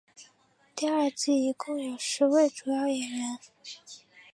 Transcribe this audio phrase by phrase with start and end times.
[0.75, 3.37] 第二季一共有十位主要演员。